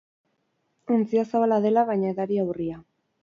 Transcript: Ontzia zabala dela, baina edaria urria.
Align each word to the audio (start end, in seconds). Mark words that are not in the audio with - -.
Ontzia 0.95 1.25
zabala 1.27 1.61
dela, 1.67 1.85
baina 1.91 2.11
edaria 2.15 2.47
urria. 2.55 2.81